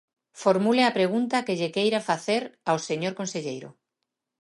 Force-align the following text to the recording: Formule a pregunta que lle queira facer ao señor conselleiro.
Formule 0.43 0.83
a 0.85 0.95
pregunta 0.99 1.43
que 1.45 1.57
lle 1.59 1.73
queira 1.75 2.05
facer 2.09 2.43
ao 2.69 2.77
señor 2.87 3.13
conselleiro. 3.19 3.69